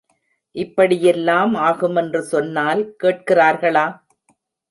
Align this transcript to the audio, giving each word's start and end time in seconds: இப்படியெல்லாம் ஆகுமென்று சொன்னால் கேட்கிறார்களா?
இப்படியெல்லாம் 0.55 1.53
ஆகுமென்று 1.59 2.21
சொன்னால் 2.31 2.81
கேட்கிறார்களா? 3.03 3.85